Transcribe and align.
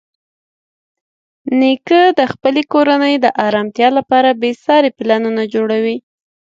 نیکه 1.59 2.01
د 2.19 2.21
خپلې 2.31 2.61
کورنۍ 2.73 3.15
د 3.19 3.25
ارامتیا 3.47 3.89
لپاره 3.97 4.37
بېساري 4.41 4.89
پلانونه 4.97 5.41
جوړوي. 5.53 5.97